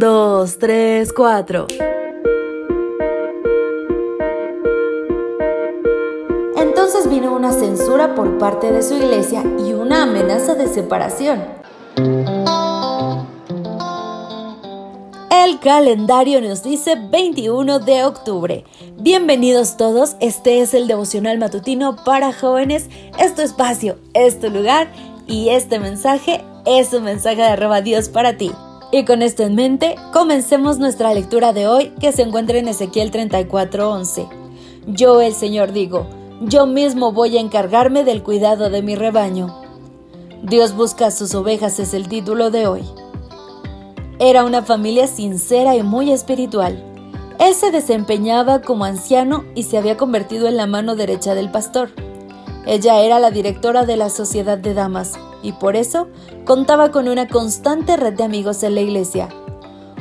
2, 0.00 0.58
3, 0.58 1.12
4. 1.12 1.66
Entonces 6.56 7.10
vino 7.10 7.34
una 7.34 7.52
censura 7.52 8.14
por 8.14 8.38
parte 8.38 8.72
de 8.72 8.82
su 8.82 8.94
iglesia 8.94 9.44
y 9.58 9.74
una 9.74 10.04
amenaza 10.04 10.54
de 10.54 10.68
separación. 10.68 11.44
El 15.30 15.60
calendario 15.60 16.40
nos 16.40 16.62
dice 16.62 16.94
21 17.10 17.80
de 17.80 18.04
octubre. 18.04 18.64
Bienvenidos 18.96 19.76
todos, 19.76 20.16
este 20.20 20.62
es 20.62 20.72
el 20.72 20.88
devocional 20.88 21.38
matutino 21.38 21.96
para 22.06 22.32
jóvenes. 22.32 22.88
Es 23.18 23.34
tu 23.34 23.42
espacio, 23.42 23.98
es 24.14 24.40
tu 24.40 24.48
lugar 24.48 24.90
y 25.26 25.50
este 25.50 25.78
mensaje 25.78 26.42
es 26.64 26.90
un 26.94 27.04
mensaje 27.04 27.42
de 27.42 27.48
arroba 27.48 27.82
Dios 27.82 28.08
para 28.08 28.38
ti. 28.38 28.50
Y 28.92 29.04
con 29.04 29.22
esto 29.22 29.44
en 29.44 29.54
mente, 29.54 29.94
comencemos 30.12 30.78
nuestra 30.78 31.14
lectura 31.14 31.52
de 31.52 31.68
hoy 31.68 31.92
que 32.00 32.10
se 32.10 32.22
encuentra 32.22 32.58
en 32.58 32.66
Ezequiel 32.66 33.12
34:11. 33.12 34.28
Yo 34.86 35.20
el 35.20 35.32
Señor 35.32 35.72
digo, 35.72 36.08
yo 36.40 36.66
mismo 36.66 37.12
voy 37.12 37.36
a 37.36 37.40
encargarme 37.40 38.02
del 38.02 38.22
cuidado 38.24 38.68
de 38.68 38.82
mi 38.82 38.96
rebaño. 38.96 39.54
Dios 40.42 40.74
busca 40.74 41.06
a 41.06 41.10
sus 41.12 41.34
ovejas 41.34 41.78
es 41.78 41.94
el 41.94 42.08
título 42.08 42.50
de 42.50 42.66
hoy. 42.66 42.82
Era 44.18 44.44
una 44.44 44.62
familia 44.62 45.06
sincera 45.06 45.76
y 45.76 45.82
muy 45.82 46.10
espiritual. 46.10 46.82
Él 47.38 47.54
se 47.54 47.70
desempeñaba 47.70 48.60
como 48.60 48.84
anciano 48.84 49.44
y 49.54 49.62
se 49.62 49.78
había 49.78 49.96
convertido 49.96 50.48
en 50.48 50.56
la 50.56 50.66
mano 50.66 50.96
derecha 50.96 51.34
del 51.34 51.50
pastor. 51.50 51.90
Ella 52.66 53.00
era 53.00 53.18
la 53.18 53.30
directora 53.30 53.84
de 53.84 53.96
la 53.96 54.10
Sociedad 54.10 54.58
de 54.58 54.74
Damas 54.74 55.12
y 55.42 55.52
por 55.52 55.76
eso 55.76 56.08
contaba 56.44 56.90
con 56.90 57.08
una 57.08 57.26
constante 57.26 57.96
red 57.96 58.14
de 58.14 58.24
amigos 58.24 58.62
en 58.62 58.74
la 58.74 58.82
iglesia. 58.82 59.28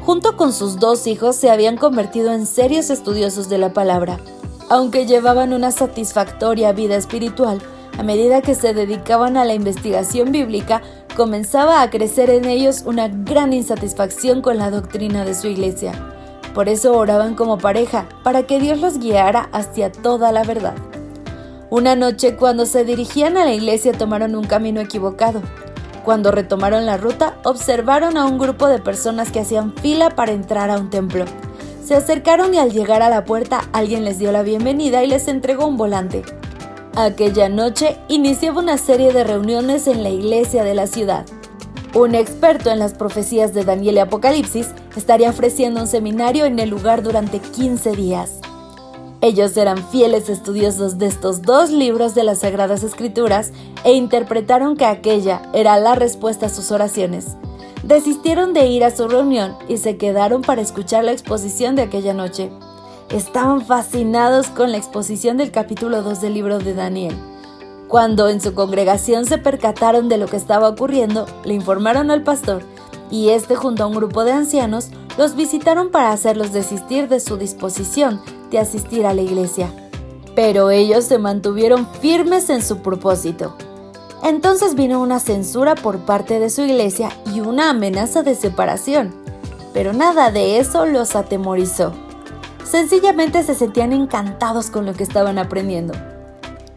Junto 0.00 0.36
con 0.36 0.52
sus 0.52 0.78
dos 0.78 1.06
hijos 1.06 1.36
se 1.36 1.50
habían 1.50 1.76
convertido 1.76 2.32
en 2.32 2.46
serios 2.46 2.90
estudiosos 2.90 3.48
de 3.48 3.58
la 3.58 3.72
palabra. 3.72 4.20
Aunque 4.68 5.06
llevaban 5.06 5.52
una 5.52 5.70
satisfactoria 5.70 6.72
vida 6.72 6.96
espiritual, 6.96 7.60
a 7.98 8.02
medida 8.02 8.42
que 8.42 8.54
se 8.54 8.72
dedicaban 8.72 9.36
a 9.36 9.44
la 9.44 9.54
investigación 9.54 10.32
bíblica, 10.32 10.82
comenzaba 11.16 11.82
a 11.82 11.90
crecer 11.90 12.30
en 12.30 12.44
ellos 12.44 12.82
una 12.86 13.08
gran 13.08 13.52
insatisfacción 13.52 14.42
con 14.42 14.58
la 14.58 14.70
doctrina 14.70 15.24
de 15.24 15.34
su 15.34 15.48
iglesia. 15.48 15.92
Por 16.54 16.68
eso 16.68 16.96
oraban 16.96 17.34
como 17.34 17.58
pareja, 17.58 18.08
para 18.22 18.44
que 18.44 18.60
Dios 18.60 18.80
los 18.80 18.98
guiara 18.98 19.48
hacia 19.52 19.90
toda 19.90 20.30
la 20.32 20.42
verdad. 20.42 20.74
Una 21.68 21.96
noche, 21.96 22.36
cuando 22.36 22.64
se 22.64 22.84
dirigían 22.84 23.36
a 23.36 23.44
la 23.44 23.52
iglesia, 23.52 23.92
tomaron 23.92 24.36
un 24.36 24.44
camino 24.44 24.80
equivocado. 24.80 25.42
Cuando 26.04 26.30
retomaron 26.30 26.86
la 26.86 26.96
ruta, 26.96 27.38
observaron 27.42 28.16
a 28.16 28.24
un 28.24 28.38
grupo 28.38 28.68
de 28.68 28.78
personas 28.78 29.32
que 29.32 29.40
hacían 29.40 29.74
fila 29.74 30.10
para 30.10 30.30
entrar 30.30 30.70
a 30.70 30.78
un 30.78 30.90
templo. 30.90 31.24
Se 31.84 31.96
acercaron 31.96 32.54
y 32.54 32.58
al 32.58 32.70
llegar 32.70 33.02
a 33.02 33.10
la 33.10 33.24
puerta 33.24 33.68
alguien 33.72 34.04
les 34.04 34.20
dio 34.20 34.30
la 34.30 34.42
bienvenida 34.42 35.02
y 35.02 35.08
les 35.08 35.26
entregó 35.26 35.66
un 35.66 35.76
volante. 35.76 36.22
Aquella 36.94 37.48
noche 37.48 37.96
iniciaba 38.06 38.60
una 38.60 38.78
serie 38.78 39.12
de 39.12 39.24
reuniones 39.24 39.88
en 39.88 40.04
la 40.04 40.10
iglesia 40.10 40.62
de 40.62 40.74
la 40.74 40.86
ciudad. 40.86 41.26
Un 41.94 42.14
experto 42.14 42.70
en 42.70 42.78
las 42.78 42.94
profecías 42.94 43.54
de 43.54 43.64
Daniel 43.64 43.96
y 43.96 43.98
Apocalipsis 43.98 44.68
estaría 44.96 45.30
ofreciendo 45.30 45.80
un 45.80 45.88
seminario 45.88 46.44
en 46.44 46.60
el 46.60 46.70
lugar 46.70 47.02
durante 47.02 47.40
15 47.40 47.90
días. 47.96 48.40
Ellos 49.26 49.56
eran 49.56 49.84
fieles 49.88 50.28
estudiosos 50.28 50.98
de 50.98 51.06
estos 51.06 51.42
dos 51.42 51.70
libros 51.70 52.14
de 52.14 52.22
las 52.22 52.38
Sagradas 52.38 52.84
Escrituras 52.84 53.50
e 53.82 53.94
interpretaron 53.94 54.76
que 54.76 54.84
aquella 54.84 55.42
era 55.52 55.80
la 55.80 55.96
respuesta 55.96 56.46
a 56.46 56.48
sus 56.48 56.70
oraciones. 56.70 57.36
Desistieron 57.82 58.52
de 58.52 58.68
ir 58.68 58.84
a 58.84 58.94
su 58.94 59.08
reunión 59.08 59.56
y 59.68 59.78
se 59.78 59.96
quedaron 59.96 60.42
para 60.42 60.62
escuchar 60.62 61.02
la 61.02 61.10
exposición 61.10 61.74
de 61.74 61.82
aquella 61.82 62.14
noche 62.14 62.52
estaban 63.10 63.64
fascinados 63.64 64.46
con 64.48 64.70
la 64.70 64.78
exposición 64.78 65.36
del 65.36 65.50
capítulo 65.50 66.02
2 66.02 66.20
del 66.20 66.34
libro 66.34 66.58
de 66.60 66.74
Daniel. 66.74 67.16
Cuando 67.88 68.28
en 68.28 68.40
su 68.40 68.54
congregación 68.54 69.26
se 69.26 69.38
percataron 69.38 70.08
de 70.08 70.18
lo 70.18 70.26
que 70.26 70.36
estaba 70.36 70.68
ocurriendo, 70.68 71.26
le 71.44 71.54
informaron 71.54 72.12
al 72.12 72.22
pastor 72.22 72.62
y 73.10 73.30
este 73.30 73.56
junto 73.56 73.82
a 73.82 73.86
un 73.86 73.94
grupo 73.94 74.22
de 74.22 74.32
ancianos 74.32 74.90
los 75.18 75.34
visitaron 75.34 75.90
para 75.90 76.12
hacerlos 76.12 76.52
desistir 76.52 77.08
de 77.08 77.18
su 77.18 77.36
disposición 77.36 78.20
de 78.50 78.58
asistir 78.58 79.06
a 79.06 79.14
la 79.14 79.22
iglesia. 79.22 79.70
Pero 80.34 80.70
ellos 80.70 81.04
se 81.04 81.18
mantuvieron 81.18 81.86
firmes 82.00 82.50
en 82.50 82.62
su 82.62 82.78
propósito. 82.78 83.56
Entonces 84.22 84.74
vino 84.74 85.00
una 85.00 85.20
censura 85.20 85.74
por 85.74 86.00
parte 86.00 86.40
de 86.40 86.50
su 86.50 86.62
iglesia 86.62 87.10
y 87.34 87.40
una 87.40 87.70
amenaza 87.70 88.22
de 88.22 88.34
separación. 88.34 89.14
Pero 89.72 89.92
nada 89.92 90.30
de 90.30 90.58
eso 90.58 90.86
los 90.86 91.14
atemorizó. 91.16 91.92
Sencillamente 92.64 93.42
se 93.42 93.54
sentían 93.54 93.92
encantados 93.92 94.70
con 94.70 94.86
lo 94.86 94.94
que 94.94 95.04
estaban 95.04 95.38
aprendiendo. 95.38 95.94